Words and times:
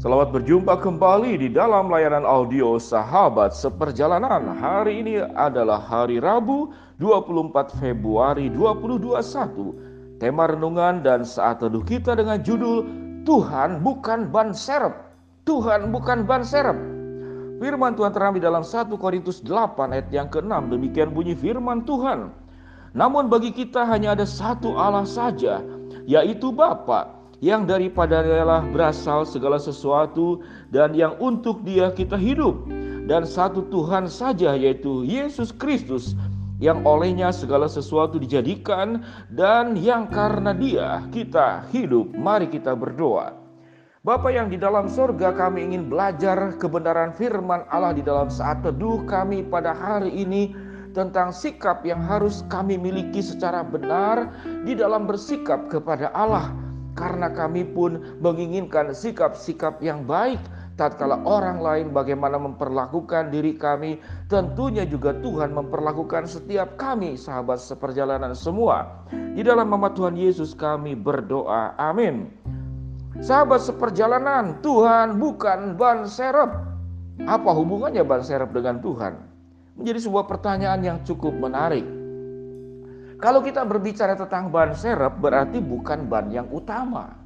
Selamat 0.00 0.32
berjumpa 0.32 0.80
kembali 0.80 1.44
di 1.44 1.52
dalam 1.52 1.92
layanan 1.92 2.24
audio 2.24 2.80
Sahabat 2.80 3.52
Seperjalanan. 3.52 4.48
Hari 4.56 5.04
ini 5.04 5.20
adalah 5.20 5.76
hari 5.76 6.16
Rabu 6.16 6.72
24 6.96 7.76
Februari 7.76 8.48
2021. 8.48 10.16
Tema 10.16 10.48
renungan 10.48 11.04
dan 11.04 11.20
saat 11.20 11.60
teduh 11.60 11.84
kita 11.84 12.16
dengan 12.16 12.40
judul 12.40 12.88
Tuhan 13.28 13.84
bukan 13.84 14.32
ban 14.32 14.56
serep. 14.56 14.96
Tuhan 15.44 15.92
bukan 15.92 16.24
ban 16.24 16.48
serep. 16.48 16.80
Firman 17.60 17.92
Tuhan 17.92 18.16
terambil 18.16 18.40
dalam 18.40 18.64
1 18.64 18.88
Korintus 18.96 19.44
8 19.44 19.92
ayat 19.92 20.08
yang 20.08 20.32
ke-6. 20.32 20.72
Demikian 20.72 21.12
bunyi 21.12 21.36
firman 21.36 21.84
Tuhan. 21.84 22.32
Namun 22.96 23.28
bagi 23.28 23.52
kita 23.52 23.84
hanya 23.84 24.16
ada 24.16 24.24
satu 24.24 24.80
Allah 24.80 25.04
saja, 25.04 25.60
yaitu 26.08 26.48
Bapa 26.56 27.19
yang 27.40 27.64
daripada 27.64 28.20
daripadanya 28.20 28.68
berasal 28.68 29.24
segala 29.24 29.56
sesuatu 29.56 30.44
dan 30.68 30.92
yang 30.92 31.16
untuk 31.16 31.64
dia 31.64 31.88
kita 31.92 32.14
hidup. 32.20 32.68
Dan 33.08 33.26
satu 33.26 33.66
Tuhan 33.72 34.06
saja 34.06 34.54
yaitu 34.54 35.02
Yesus 35.02 35.50
Kristus 35.50 36.14
yang 36.60 36.84
olehnya 36.84 37.32
segala 37.32 37.66
sesuatu 37.66 38.20
dijadikan 38.20 39.02
dan 39.32 39.74
yang 39.74 40.06
karena 40.12 40.52
dia 40.52 40.88
kita 41.10 41.64
hidup. 41.72 42.12
Mari 42.12 42.46
kita 42.52 42.76
berdoa. 42.76 43.34
Bapa 44.00 44.32
yang 44.32 44.48
di 44.48 44.56
dalam 44.56 44.88
sorga 44.88 45.32
kami 45.32 45.72
ingin 45.72 45.92
belajar 45.92 46.56
kebenaran 46.56 47.12
firman 47.12 47.68
Allah 47.68 47.92
di 47.92 48.00
dalam 48.00 48.32
saat 48.32 48.64
teduh 48.64 49.04
kami 49.04 49.44
pada 49.44 49.76
hari 49.76 50.08
ini 50.12 50.56
tentang 50.96 51.32
sikap 51.32 51.84
yang 51.84 52.00
harus 52.00 52.40
kami 52.48 52.80
miliki 52.80 53.20
secara 53.20 53.60
benar 53.60 54.32
di 54.64 54.72
dalam 54.72 55.04
bersikap 55.04 55.68
kepada 55.68 56.08
Allah 56.16 56.48
karena 56.98 57.30
kami 57.30 57.64
pun 57.64 58.18
menginginkan 58.18 58.90
sikap-sikap 58.90 59.78
yang 59.80 60.02
baik 60.04 60.40
tatkala 60.80 61.20
orang 61.28 61.60
lain 61.60 61.86
bagaimana 61.92 62.40
memperlakukan 62.40 63.28
diri 63.28 63.52
kami. 63.52 64.00
Tentunya 64.32 64.88
juga 64.88 65.12
Tuhan 65.20 65.52
memperlakukan 65.52 66.24
setiap 66.24 66.80
kami 66.80 67.20
sahabat 67.20 67.60
seperjalanan 67.60 68.32
semua. 68.32 69.04
Di 69.12 69.44
dalam 69.44 69.68
nama 69.68 69.92
Tuhan 69.92 70.16
Yesus 70.16 70.56
kami 70.56 70.96
berdoa. 70.96 71.76
Amin. 71.76 72.32
Sahabat 73.20 73.60
seperjalanan 73.60 74.64
Tuhan 74.64 75.20
bukan 75.20 75.76
ban 75.76 76.08
serep. 76.08 76.48
Apa 77.28 77.52
hubungannya 77.52 78.00
ban 78.00 78.24
serep 78.24 78.48
dengan 78.48 78.80
Tuhan? 78.80 79.20
Menjadi 79.76 80.08
sebuah 80.08 80.24
pertanyaan 80.24 80.80
yang 80.80 80.98
cukup 81.04 81.36
menarik 81.36 81.99
kalau 83.20 83.44
kita 83.44 83.68
berbicara 83.68 84.16
tentang 84.16 84.48
ban 84.48 84.72
serep 84.72 85.20
berarti 85.20 85.60
bukan 85.60 86.08
ban 86.08 86.32
yang 86.32 86.48
utama. 86.48 87.20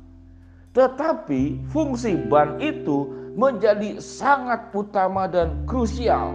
Tetapi 0.74 1.70
fungsi 1.70 2.18
ban 2.18 2.58
itu 2.58 3.06
menjadi 3.38 4.02
sangat 4.02 4.74
utama 4.74 5.30
dan 5.30 5.62
krusial. 5.70 6.34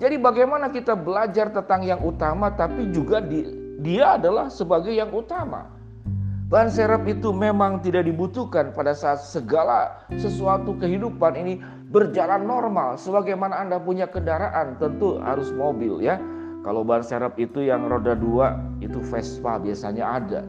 Jadi 0.00 0.16
bagaimana 0.16 0.72
kita 0.72 0.96
belajar 0.96 1.52
tentang 1.52 1.84
yang 1.84 2.00
utama 2.00 2.48
tapi 2.48 2.88
juga 2.88 3.20
di, 3.20 3.44
dia 3.84 4.16
adalah 4.16 4.48
sebagai 4.48 4.96
yang 4.96 5.12
utama. 5.12 5.68
Ban 6.48 6.72
serep 6.72 7.04
itu 7.04 7.28
memang 7.28 7.84
tidak 7.84 8.08
dibutuhkan 8.08 8.72
pada 8.72 8.96
saat 8.96 9.20
segala 9.20 10.08
sesuatu 10.16 10.72
kehidupan 10.80 11.36
ini 11.36 11.60
berjalan 11.92 12.48
normal. 12.48 12.96
Sebagaimana 12.96 13.60
Anda 13.60 13.76
punya 13.76 14.08
kendaraan 14.08 14.80
tentu 14.80 15.20
harus 15.20 15.52
mobil 15.52 16.00
ya 16.00 16.16
kalau 16.66 16.82
ban 16.82 17.00
serep 17.00 17.38
itu 17.38 17.64
yang 17.64 17.86
roda 17.86 18.18
dua 18.18 18.58
itu 18.82 18.98
Vespa 18.98 19.62
biasanya 19.62 20.04
ada. 20.18 20.42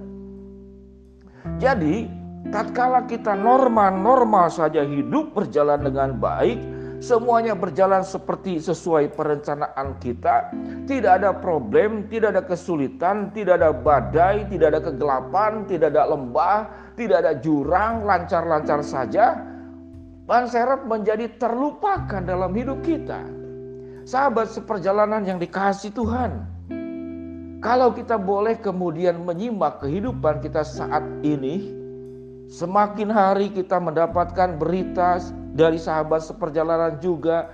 Jadi 1.61 2.09
tatkala 2.49 3.05
kita 3.05 3.37
normal-normal 3.37 4.49
saja 4.49 4.83
hidup 4.83 5.37
berjalan 5.37 5.79
dengan 5.85 6.17
baik, 6.17 6.59
semuanya 6.99 7.55
berjalan 7.55 8.03
seperti 8.03 8.59
sesuai 8.59 9.15
perencanaan 9.15 9.95
kita, 10.03 10.51
tidak 10.83 11.23
ada 11.23 11.31
problem, 11.31 12.09
tidak 12.11 12.35
ada 12.35 12.43
kesulitan, 12.43 13.31
tidak 13.31 13.61
ada 13.63 13.71
badai, 13.71 14.49
tidak 14.51 14.75
ada 14.75 14.81
kegelapan, 14.91 15.63
tidak 15.69 15.95
ada 15.95 16.03
lembah, 16.09 16.57
tidak 16.99 17.17
ada 17.23 17.33
jurang, 17.39 18.03
lancar-lancar 18.03 18.83
saja. 18.83 19.39
Ban 20.29 20.45
serep 20.45 20.85
menjadi 20.85 21.25
terlupakan 21.41 22.21
dalam 22.21 22.53
hidup 22.53 22.85
kita. 22.85 23.38
Sahabat 24.09 24.49
seperjalanan 24.49 25.21
yang 25.21 25.37
dikasih 25.37 25.93
Tuhan. 25.93 26.41
Kalau 27.61 27.93
kita 27.93 28.17
boleh 28.17 28.57
kemudian 28.57 29.21
menyimak 29.21 29.85
kehidupan 29.85 30.41
kita 30.41 30.65
saat 30.65 31.05
ini, 31.21 31.69
semakin 32.49 33.13
hari 33.13 33.53
kita 33.53 33.77
mendapatkan 33.77 34.57
berita 34.57 35.21
dari 35.53 35.77
sahabat 35.77 36.25
seperjalanan 36.25 36.97
juga 36.97 37.53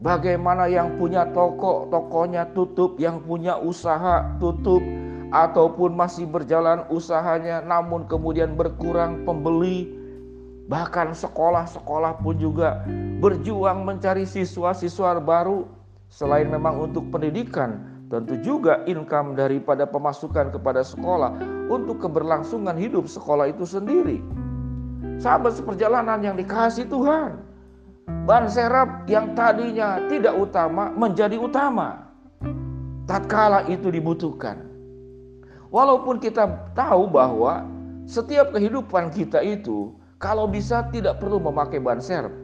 bagaimana 0.00 0.72
yang 0.72 0.96
punya 0.96 1.28
toko, 1.36 1.92
tokonya 1.92 2.48
tutup, 2.56 2.96
yang 2.96 3.20
punya 3.20 3.60
usaha 3.60 4.24
tutup, 4.40 4.80
ataupun 5.36 6.00
masih 6.00 6.24
berjalan 6.24 6.80
usahanya 6.88 7.60
namun 7.60 8.08
kemudian 8.08 8.56
berkurang 8.56 9.28
pembeli. 9.28 10.00
Bahkan 10.64 11.12
sekolah-sekolah 11.12 12.24
pun 12.24 12.40
juga 12.40 12.88
berjuang 13.20 13.84
mencari 13.84 14.24
siswa-siswa 14.24 15.20
baru 15.20 15.79
Selain 16.10 16.50
memang 16.50 16.90
untuk 16.90 17.06
pendidikan, 17.14 17.86
tentu 18.10 18.34
juga 18.42 18.82
income 18.90 19.38
daripada 19.38 19.86
pemasukan 19.86 20.50
kepada 20.50 20.82
sekolah 20.82 21.38
untuk 21.70 22.02
keberlangsungan 22.02 22.74
hidup 22.74 23.06
sekolah 23.06 23.46
itu 23.46 23.62
sendiri. 23.62 24.18
Sahabat 25.22 25.54
seperjalanan 25.54 26.18
yang 26.18 26.34
dikasih 26.34 26.90
Tuhan, 26.90 27.38
ban 28.26 28.50
serap 28.50 29.06
yang 29.06 29.38
tadinya 29.38 30.02
tidak 30.10 30.34
utama 30.34 30.90
menjadi 30.98 31.38
utama. 31.38 32.10
Tatkala 33.06 33.70
itu 33.70 33.94
dibutuhkan. 33.94 34.66
Walaupun 35.70 36.18
kita 36.18 36.74
tahu 36.74 37.06
bahwa 37.06 37.62
setiap 38.10 38.50
kehidupan 38.50 39.14
kita 39.14 39.38
itu 39.46 39.94
kalau 40.18 40.50
bisa 40.50 40.90
tidak 40.90 41.22
perlu 41.22 41.38
memakai 41.38 41.78
ban 41.78 42.02
serep. 42.02 42.34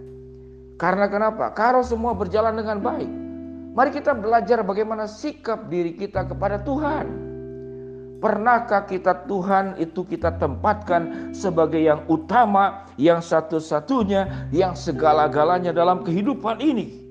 Karena 0.78 1.10
kenapa? 1.10 1.50
Kalau 1.50 1.82
semua 1.82 2.14
berjalan 2.14 2.54
dengan 2.54 2.78
baik. 2.78 3.25
Mari 3.76 3.92
kita 3.92 4.16
belajar 4.16 4.64
bagaimana 4.64 5.04
sikap 5.04 5.68
diri 5.68 5.92
kita 5.92 6.24
kepada 6.24 6.64
Tuhan. 6.64 7.28
Pernahkah 8.24 8.88
kita 8.88 9.28
Tuhan 9.28 9.76
itu 9.76 10.00
kita 10.00 10.40
tempatkan 10.40 11.36
sebagai 11.36 11.84
yang 11.84 12.00
utama, 12.08 12.88
yang 12.96 13.20
satu-satunya, 13.20 14.48
yang 14.48 14.72
segala-galanya 14.72 15.76
dalam 15.76 16.00
kehidupan 16.00 16.56
ini? 16.64 17.05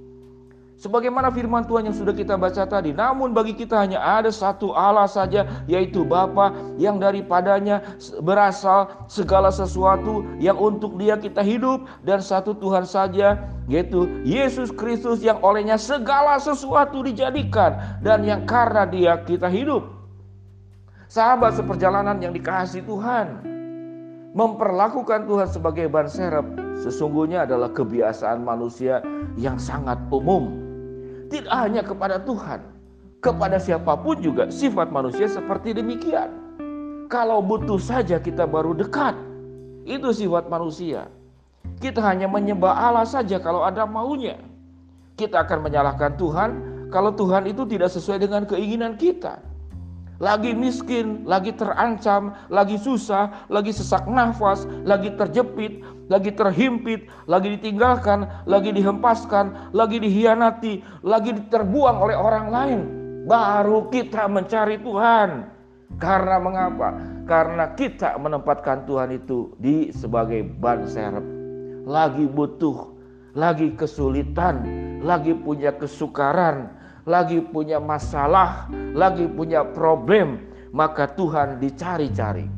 Sebagaimana 0.85 1.33
firman 1.33 1.65
Tuhan 1.65 1.89
yang 1.89 1.97
sudah 1.97 2.13
kita 2.13 2.37
baca 2.37 2.61
tadi, 2.61 2.93
namun 2.93 3.33
bagi 3.33 3.57
kita 3.57 3.73
hanya 3.73 3.97
ada 3.97 4.29
satu 4.29 4.69
Allah 4.69 5.09
saja, 5.09 5.65
yaitu 5.65 6.05
Bapa 6.05 6.53
yang 6.77 7.01
daripadanya 7.01 7.81
berasal 8.21 8.93
segala 9.09 9.49
sesuatu 9.49 10.21
yang 10.37 10.53
untuk 10.53 11.01
Dia 11.01 11.17
kita 11.17 11.41
hidup 11.41 11.89
dan 12.05 12.21
satu 12.21 12.53
Tuhan 12.53 12.85
saja, 12.85 13.49
yaitu 13.65 14.05
Yesus 14.21 14.69
Kristus 14.69 15.25
yang 15.25 15.41
olehnya 15.41 15.81
segala 15.81 16.37
sesuatu 16.37 17.01
dijadikan 17.01 17.97
dan 18.05 18.21
yang 18.21 18.45
karena 18.45 18.85
Dia 18.85 19.17
kita 19.25 19.49
hidup. 19.49 19.89
Sahabat 21.09 21.57
seperjalanan 21.57 22.21
yang 22.21 22.29
dikasih 22.29 22.85
Tuhan, 22.85 23.41
memperlakukan 24.37 25.25
Tuhan 25.25 25.49
sebagai 25.49 25.89
ban 25.89 26.05
serep 26.05 26.45
sesungguhnya 26.85 27.49
adalah 27.49 27.73
kebiasaan 27.73 28.45
manusia 28.45 29.01
yang 29.33 29.57
sangat 29.57 29.97
umum 30.13 30.64
tidak 31.29 31.53
hanya 31.53 31.81
kepada 31.81 32.21
Tuhan, 32.21 32.61
kepada 33.21 33.57
siapa 33.57 33.97
pun 33.97 34.21
juga 34.21 34.49
sifat 34.53 34.93
manusia 34.93 35.25
seperti 35.25 35.73
demikian. 35.73 36.29
Kalau 37.09 37.41
butuh 37.41 37.77
saja 37.77 38.17
kita 38.17 38.45
baru 38.49 38.73
dekat. 38.73 39.13
Itu 39.85 40.09
sifat 40.09 40.49
manusia. 40.49 41.05
Kita 41.77 42.01
hanya 42.01 42.25
menyembah 42.25 42.73
Allah 42.73 43.05
saja 43.05 43.37
kalau 43.37 43.61
ada 43.61 43.85
maunya. 43.85 44.41
Kita 45.13 45.45
akan 45.45 45.69
menyalahkan 45.69 46.17
Tuhan 46.17 46.49
kalau 46.89 47.13
Tuhan 47.13 47.45
itu 47.45 47.65
tidak 47.69 47.93
sesuai 47.93 48.25
dengan 48.25 48.49
keinginan 48.49 48.97
kita. 48.97 49.37
Lagi 50.15 50.55
miskin, 50.55 51.27
lagi 51.27 51.51
terancam, 51.51 52.31
lagi 52.47 52.79
susah, 52.79 53.47
lagi 53.51 53.75
sesak 53.75 54.07
nafas, 54.07 54.63
lagi 54.87 55.11
terjepit, 55.11 55.83
lagi 56.07 56.31
terhimpit, 56.31 57.11
lagi 57.27 57.59
ditinggalkan, 57.59 58.23
lagi 58.47 58.71
dihempaskan, 58.71 59.75
lagi 59.75 59.99
dihianati, 59.99 60.79
lagi 61.03 61.35
terbuang 61.51 61.97
oleh 61.99 62.15
orang 62.15 62.47
lain. 62.47 62.79
Baru 63.27 63.91
kita 63.91 64.29
mencari 64.31 64.79
Tuhan. 64.79 65.51
Karena 65.95 66.37
mengapa? 66.43 66.95
Karena 67.23 67.71
kita 67.75 68.19
menempatkan 68.19 68.83
Tuhan 68.83 69.15
itu 69.15 69.55
di 69.59 69.91
sebagai 69.95 70.43
ban 70.43 70.83
serep. 70.83 71.23
Lagi 71.87 72.27
butuh, 72.27 72.91
lagi 73.31 73.71
kesulitan, 73.79 74.63
lagi 74.99 75.31
punya 75.35 75.71
kesukaran, 75.75 76.74
lagi 77.05 77.37
punya 77.39 77.77
masalah, 77.77 78.65
lagi 78.97 79.29
punya 79.29 79.61
problem, 79.61 80.41
maka 80.73 81.05
Tuhan 81.13 81.61
dicari-cari. 81.61 82.49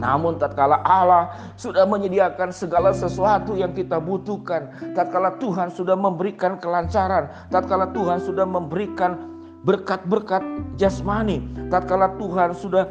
Namun 0.00 0.40
tatkala 0.40 0.80
Allah 0.80 1.52
sudah 1.60 1.84
menyediakan 1.84 2.50
segala 2.56 2.90
sesuatu 2.96 3.52
yang 3.52 3.76
kita 3.76 4.00
butuhkan, 4.00 4.92
tatkala 4.96 5.36
Tuhan 5.36 5.68
sudah 5.70 5.94
memberikan 5.94 6.56
kelancaran, 6.56 7.28
tatkala 7.52 7.92
Tuhan 7.92 8.18
sudah 8.24 8.48
memberikan 8.48 9.29
berkat-berkat 9.60 10.40
jasmani, 10.80 11.44
tatkala 11.68 12.16
Tuhan 12.16 12.56
sudah 12.56 12.88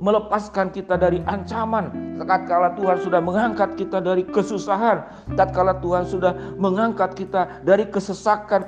melepaskan 0.00 0.72
kita 0.72 0.96
dari 0.96 1.20
ancaman, 1.28 2.16
tatkala 2.16 2.72
Tuhan 2.72 2.96
sudah 3.04 3.20
mengangkat 3.20 3.76
kita 3.76 4.00
dari 4.00 4.24
kesusahan, 4.24 5.04
tatkala 5.36 5.76
Tuhan 5.84 6.08
sudah 6.08 6.32
mengangkat 6.56 7.12
kita 7.12 7.60
dari 7.60 7.84
kesesakan, 7.92 8.64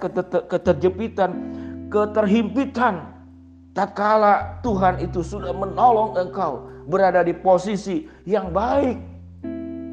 keterjepitan, 0.53 1.31
keterhimpitan, 1.89 3.09
tatkala 3.73 4.61
Tuhan 4.61 5.01
itu 5.01 5.25
sudah 5.25 5.57
menolong 5.57 6.21
engkau 6.21 6.69
berada 6.85 7.25
di 7.25 7.33
posisi 7.33 8.05
yang 8.29 8.53
baik, 8.53 9.01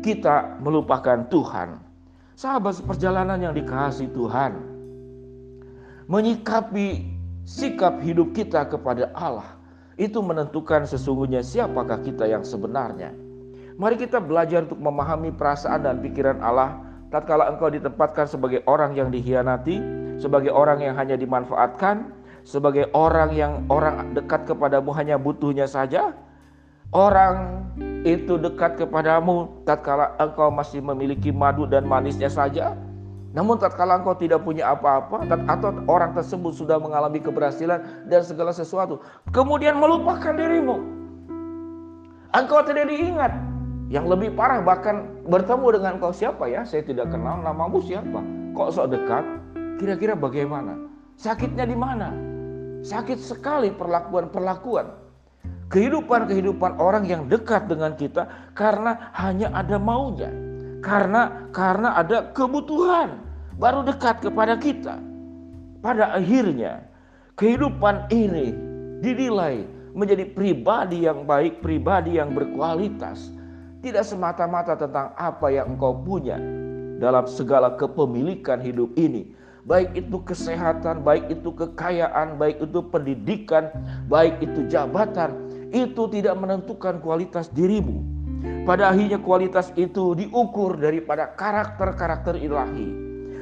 kita 0.04 0.60
melupakan 0.60 1.24
Tuhan. 1.32 1.80
Sahabat 2.36 2.76
seperjalanan 2.76 3.38
yang 3.40 3.54
dikasih 3.54 4.12
Tuhan, 4.12 4.58
menyikapi 6.10 7.11
sikap 7.52 8.00
hidup 8.00 8.32
kita 8.32 8.64
kepada 8.72 9.12
Allah 9.12 9.60
itu 10.00 10.24
menentukan 10.24 10.88
sesungguhnya 10.88 11.44
siapakah 11.44 12.00
kita 12.00 12.24
yang 12.24 12.48
sebenarnya. 12.48 13.12
Mari 13.76 14.00
kita 14.00 14.24
belajar 14.24 14.64
untuk 14.64 14.80
memahami 14.80 15.36
perasaan 15.36 15.84
dan 15.84 16.00
pikiran 16.00 16.40
Allah 16.40 16.80
tatkala 17.12 17.52
engkau 17.52 17.68
ditempatkan 17.68 18.32
sebagai 18.32 18.64
orang 18.72 18.96
yang 18.96 19.12
dikhianati, 19.12 19.84
sebagai 20.16 20.56
orang 20.56 20.80
yang 20.80 20.96
hanya 20.96 21.20
dimanfaatkan, 21.20 22.16
sebagai 22.48 22.88
orang 22.96 23.36
yang 23.36 23.68
orang 23.68 24.16
dekat 24.16 24.48
kepadamu 24.48 24.96
hanya 24.96 25.20
butuhnya 25.20 25.68
saja, 25.68 26.16
Orang 26.92 27.72
itu 28.04 28.36
dekat 28.36 28.76
kepadamu 28.76 29.64
tatkala 29.64 30.12
engkau 30.20 30.52
masih 30.52 30.84
memiliki 30.84 31.32
madu 31.32 31.64
dan 31.64 31.88
manisnya 31.88 32.28
saja. 32.28 32.76
Namun 33.32 33.56
tatkala 33.56 34.04
engkau 34.04 34.12
tidak 34.12 34.44
punya 34.44 34.76
apa-apa 34.76 35.24
atau 35.48 35.72
orang 35.88 36.12
tersebut 36.12 36.52
sudah 36.52 36.76
mengalami 36.76 37.24
keberhasilan 37.24 38.08
dan 38.12 38.22
segala 38.28 38.52
sesuatu, 38.52 39.00
kemudian 39.32 39.80
melupakan 39.80 40.36
dirimu. 40.36 40.84
Engkau 42.36 42.64
tidak 42.68 42.92
diingat. 42.92 43.32
Yang 43.92 44.08
lebih 44.08 44.30
parah 44.40 44.64
bahkan 44.64 45.20
bertemu 45.28 45.68
dengan 45.76 45.94
kau 46.00 46.16
siapa 46.16 46.48
ya? 46.48 46.64
Saya 46.64 46.80
tidak 46.80 47.12
kenal 47.12 47.44
namamu 47.44 47.84
siapa. 47.84 48.24
Kok 48.56 48.72
sok 48.72 48.88
dekat? 48.96 49.24
Kira-kira 49.84 50.16
bagaimana? 50.16 50.80
Sakitnya 51.20 51.68
di 51.68 51.76
mana? 51.76 52.16
Sakit 52.88 53.20
sekali 53.20 53.68
perlakuan-perlakuan 53.76 55.02
kehidupan-kehidupan 55.72 56.80
orang 56.84 57.08
yang 57.08 57.32
dekat 57.32 57.68
dengan 57.72 57.96
kita 57.96 58.28
karena 58.56 59.12
hanya 59.16 59.52
ada 59.56 59.80
maunya. 59.80 60.51
Karena 60.82 61.50
karena 61.54 61.94
ada 61.96 62.34
kebutuhan 62.34 63.22
baru 63.62 63.86
dekat 63.86 64.26
kepada 64.26 64.58
kita. 64.58 64.98
Pada 65.82 66.14
akhirnya 66.18 66.86
kehidupan 67.38 68.10
ini 68.14 68.54
dinilai 69.02 69.66
menjadi 69.94 70.26
pribadi 70.34 71.06
yang 71.06 71.26
baik, 71.26 71.62
pribadi 71.62 72.18
yang 72.18 72.34
berkualitas. 72.34 73.34
Tidak 73.82 74.06
semata-mata 74.06 74.78
tentang 74.78 75.10
apa 75.18 75.50
yang 75.50 75.74
engkau 75.74 76.06
punya 76.06 76.38
dalam 77.02 77.26
segala 77.26 77.74
kepemilikan 77.74 78.62
hidup 78.62 78.94
ini. 78.94 79.34
Baik 79.66 79.94
itu 79.94 80.18
kesehatan, 80.22 81.02
baik 81.06 81.30
itu 81.30 81.50
kekayaan, 81.54 82.38
baik 82.38 82.62
itu 82.62 82.82
pendidikan, 82.90 83.70
baik 84.10 84.42
itu 84.42 84.66
jabatan, 84.70 85.34
itu 85.74 86.10
tidak 86.10 86.38
menentukan 86.38 86.98
kualitas 87.02 87.50
dirimu. 87.54 88.11
Pada 88.66 88.94
akhirnya 88.94 89.18
kualitas 89.22 89.74
itu 89.78 90.14
diukur 90.14 90.78
daripada 90.78 91.34
karakter-karakter 91.34 92.38
ilahi. 92.38 92.90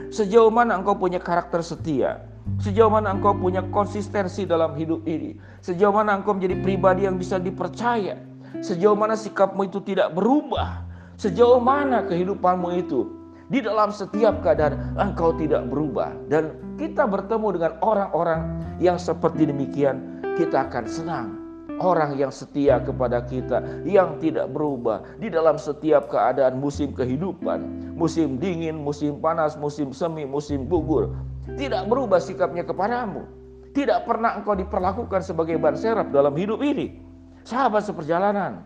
Sejauh 0.09 0.49
mana 0.49 0.79
engkau 0.79 0.97
punya 0.97 1.21
karakter 1.21 1.61
setia, 1.61 2.25
sejauh 2.57 2.89
mana 2.89 3.13
engkau 3.13 3.37
punya 3.37 3.61
konsistensi 3.69 4.47
dalam 4.47 4.73
hidup 4.73 5.05
ini, 5.05 5.37
sejauh 5.61 5.93
mana 5.93 6.17
engkau 6.17 6.33
menjadi 6.33 6.55
pribadi 6.65 7.05
yang 7.05 7.21
bisa 7.21 7.37
dipercaya, 7.37 8.17
sejauh 8.59 8.97
mana 8.97 9.13
sikapmu 9.13 9.69
itu 9.69 9.77
tidak 9.85 10.11
berubah, 10.17 10.81
sejauh 11.19 11.61
mana 11.61 12.01
kehidupanmu 12.09 12.73
itu 12.79 13.19
di 13.49 13.65
dalam 13.65 13.89
setiap 13.89 14.45
keadaan 14.45 14.93
engkau 14.95 15.33
tidak 15.33 15.65
berubah 15.67 16.13
dan 16.29 16.53
kita 16.77 17.09
bertemu 17.09 17.57
dengan 17.57 17.73
orang-orang 17.81 18.41
yang 18.77 18.95
seperti 18.95 19.49
demikian 19.49 20.21
kita 20.37 20.69
akan 20.69 20.85
senang 20.85 21.38
orang 21.79 22.19
yang 22.19 22.29
setia 22.29 22.79
kepada 22.83 23.23
kita, 23.25 23.63
yang 23.87 24.19
tidak 24.19 24.51
berubah 24.51 25.03
di 25.17 25.31
dalam 25.31 25.55
setiap 25.55 26.11
keadaan 26.11 26.59
musim 26.59 26.91
kehidupan, 26.91 27.91
musim 27.95 28.37
dingin, 28.37 28.75
musim 28.75 29.17
panas, 29.23 29.55
musim 29.55 29.95
semi, 29.95 30.27
musim 30.27 30.67
gugur, 30.67 31.15
tidak 31.55 31.87
berubah 31.89 32.21
sikapnya 32.21 32.67
kepadamu. 32.67 33.25
Tidak 33.69 34.03
pernah 34.03 34.37
engkau 34.37 34.57
diperlakukan 34.57 35.21
sebagai 35.21 35.55
ban 35.61 35.77
serap 35.77 36.09
dalam 36.09 36.33
hidup 36.33 36.59
ini. 36.65 36.99
Sahabat 37.45 37.85
seperjalanan, 37.85 38.65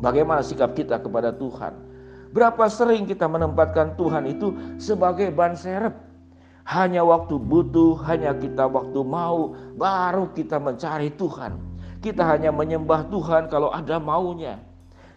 bagaimana 0.00 0.40
sikap 0.40 0.72
kita 0.72 0.98
kepada 1.00 1.36
Tuhan? 1.36 1.76
Berapa 2.32 2.68
sering 2.68 3.06
kita 3.08 3.28
menempatkan 3.28 3.94
Tuhan 3.96 4.28
itu 4.28 4.52
sebagai 4.76 5.30
ban 5.32 5.54
serep? 5.56 5.94
Hanya 6.66 7.06
waktu 7.06 7.38
butuh, 7.38 7.94
hanya 8.10 8.34
kita 8.34 8.66
waktu 8.66 8.98
mau, 9.06 9.54
baru 9.78 10.34
kita 10.34 10.58
mencari 10.58 11.14
Tuhan. 11.14 11.54
Kita 12.06 12.22
hanya 12.22 12.54
menyembah 12.54 13.10
Tuhan 13.10 13.50
kalau 13.50 13.74
ada 13.74 13.98
maunya. 13.98 14.62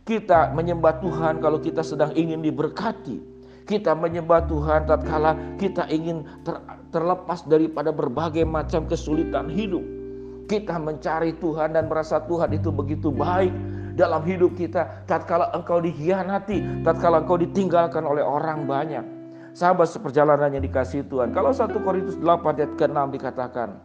Kita 0.09 0.50
menyembah 0.57 0.97
Tuhan 0.97 1.38
kalau 1.38 1.62
kita 1.62 1.86
sedang 1.86 2.09
ingin 2.18 2.41
diberkati. 2.41 3.21
Kita 3.69 3.94
menyembah 3.94 4.50
Tuhan 4.50 4.89
tatkala 4.89 5.38
kita 5.62 5.86
ingin 5.94 6.25
ter, 6.41 6.57
terlepas 6.89 7.45
daripada 7.45 7.94
berbagai 7.94 8.41
macam 8.41 8.89
kesulitan 8.89 9.53
hidup. 9.53 9.86
Kita 10.50 10.81
mencari 10.81 11.38
Tuhan 11.38 11.77
dan 11.77 11.86
merasa 11.86 12.25
Tuhan 12.25 12.57
itu 12.57 12.74
begitu 12.74 13.13
baik 13.13 13.53
dalam 13.94 14.25
hidup 14.25 14.57
kita 14.57 15.06
tatkala 15.06 15.53
engkau 15.53 15.77
dikhianati, 15.77 16.81
tatkala 16.81 17.21
engkau 17.21 17.38
ditinggalkan 17.38 18.01
oleh 18.01 18.25
orang 18.25 18.65
banyak. 18.65 19.06
Sahabat 19.53 19.94
seperjalanan 19.94 20.57
yang 20.57 20.65
dikasih 20.65 21.06
Tuhan. 21.06 21.38
Kalau 21.38 21.53
1 21.53 21.69
Korintus 21.86 22.18
8 22.18 22.57
ayat 22.57 22.74
ke-6 22.81 22.97
dikatakan, 23.13 23.77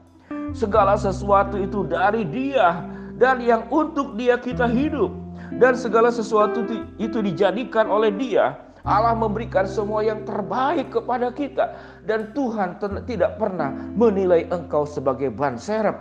segala 0.57 0.97
sesuatu 0.97 1.61
itu 1.61 1.85
dari 1.85 2.25
Dia 2.25 2.94
dan 3.19 3.39
yang 3.43 3.67
untuk 3.71 4.19
Dia 4.19 4.39
kita 4.39 4.67
hidup 4.67 5.11
dan 5.59 5.79
segala 5.79 6.11
sesuatu 6.11 6.67
itu 6.99 7.19
dijadikan 7.23 7.87
oleh 7.87 8.11
Dia. 8.15 8.59
Allah 8.85 9.17
memberikan 9.17 9.65
semua 9.65 10.05
yang 10.05 10.29
terbaik 10.29 10.93
kepada 10.93 11.33
kita 11.33 11.73
dan 12.05 12.37
Tuhan 12.37 12.77
tidak 13.09 13.41
pernah 13.41 13.73
menilai 13.73 14.45
engkau 14.53 14.85
sebagai 14.85 15.33
ban 15.33 15.57
serep. 15.57 15.97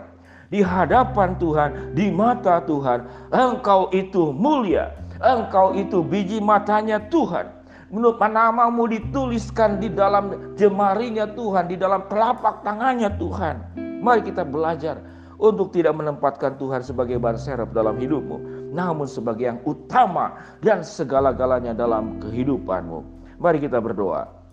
Di 0.52 0.60
hadapan 0.60 1.32
Tuhan, 1.40 1.96
di 1.96 2.12
mata 2.12 2.60
Tuhan, 2.60 3.08
engkau 3.32 3.88
itu 3.96 4.36
mulia, 4.36 4.92
engkau 5.24 5.72
itu 5.72 6.04
biji 6.04 6.44
matanya 6.44 7.00
Tuhan. 7.08 7.48
Menurut 7.88 8.20
namamu 8.20 8.84
dituliskan 8.84 9.80
di 9.80 9.88
dalam 9.88 10.52
jemarinya 10.60 11.24
Tuhan, 11.32 11.72
di 11.72 11.80
dalam 11.80 12.04
telapak 12.12 12.60
tangannya 12.68 13.08
Tuhan. 13.16 13.56
Mari 14.04 14.28
kita 14.28 14.44
belajar 14.44 15.00
untuk 15.38 15.74
tidak 15.74 15.94
menempatkan 15.96 16.54
Tuhan 16.58 16.82
sebagai 16.82 17.18
ban 17.18 17.34
serep 17.38 17.74
dalam 17.74 17.98
hidupmu, 17.98 18.70
namun 18.74 19.06
sebagai 19.08 19.50
yang 19.50 19.60
utama 19.66 20.38
dan 20.62 20.82
segala-galanya 20.86 21.74
dalam 21.74 22.18
kehidupanmu. 22.22 23.00
Mari 23.38 23.58
kita 23.62 23.82
berdoa. 23.82 24.44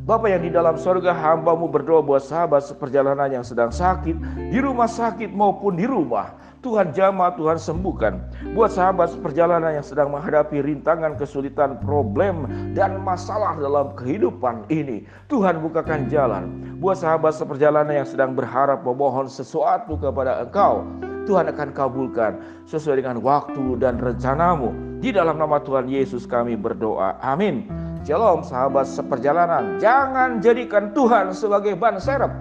Bapa 0.00 0.26
yang 0.26 0.42
di 0.42 0.50
dalam 0.50 0.74
sorga 0.80 1.12
hambamu 1.14 1.70
berdoa 1.70 2.02
buat 2.02 2.24
sahabat 2.24 2.66
seperjalanan 2.66 3.30
yang 3.30 3.44
sedang 3.46 3.70
sakit, 3.70 4.16
di 4.50 4.58
rumah 4.58 4.88
sakit 4.90 5.30
maupun 5.30 5.78
di 5.78 5.86
rumah. 5.86 6.49
Tuhan 6.60 6.92
jamah, 6.92 7.32
Tuhan 7.40 7.56
sembuhkan. 7.56 8.20
Buat 8.52 8.76
sahabat 8.76 9.16
seperjalanan 9.16 9.80
yang 9.80 9.86
sedang 9.86 10.12
menghadapi 10.12 10.60
rintangan, 10.60 11.16
kesulitan, 11.16 11.80
problem, 11.80 12.44
dan 12.76 13.00
masalah 13.00 13.56
dalam 13.56 13.96
kehidupan 13.96 14.68
ini. 14.68 15.08
Tuhan 15.32 15.64
bukakan 15.64 16.12
jalan. 16.12 16.76
Buat 16.76 17.00
sahabat 17.00 17.32
seperjalanan 17.32 18.04
yang 18.04 18.08
sedang 18.08 18.36
berharap 18.36 18.84
memohon 18.84 19.24
sesuatu 19.32 19.96
kepada 19.96 20.44
engkau. 20.44 20.84
Tuhan 21.24 21.48
akan 21.48 21.68
kabulkan 21.72 22.32
sesuai 22.68 23.00
dengan 23.00 23.24
waktu 23.24 23.80
dan 23.80 23.96
rencanamu. 23.96 25.00
Di 25.00 25.16
dalam 25.16 25.40
nama 25.40 25.64
Tuhan 25.64 25.88
Yesus 25.88 26.28
kami 26.28 26.60
berdoa. 26.60 27.16
Amin. 27.24 27.64
Shalom 28.04 28.44
sahabat 28.44 28.84
seperjalanan. 28.84 29.80
Jangan 29.80 30.44
jadikan 30.44 30.92
Tuhan 30.92 31.32
sebagai 31.32 31.72
ban 31.72 31.96
serep. 31.96 32.32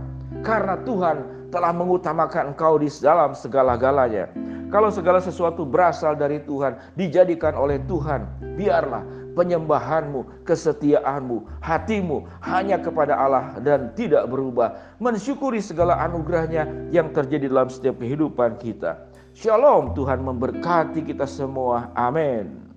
Karena 0.43 0.79
Tuhan 0.87 1.38
telah 1.49 1.73
mengutamakan 1.73 2.53
engkau 2.53 2.77
di 2.77 2.89
dalam 3.01 3.33
segala-galanya. 3.33 4.29
Kalau 4.69 4.93
segala 4.93 5.17
sesuatu 5.17 5.65
berasal 5.65 6.13
dari 6.13 6.45
Tuhan, 6.45 6.77
dijadikan 6.93 7.57
oleh 7.57 7.81
Tuhan, 7.89 8.29
biarlah 8.53 9.01
penyembahanmu, 9.33 10.45
kesetiaanmu, 10.45 11.65
hatimu 11.65 12.29
hanya 12.45 12.77
kepada 12.77 13.17
Allah 13.17 13.57
dan 13.65 13.89
tidak 13.97 14.29
berubah. 14.29 14.77
Mensyukuri 15.01 15.57
segala 15.57 15.97
anugerahnya 16.05 16.91
yang 16.93 17.09
terjadi 17.09 17.49
dalam 17.49 17.73
setiap 17.73 17.97
kehidupan 17.97 18.61
kita. 18.61 19.09
Shalom, 19.33 19.97
Tuhan 19.97 20.21
memberkati 20.21 21.01
kita 21.01 21.25
semua. 21.25 21.89
Amin. 21.97 22.68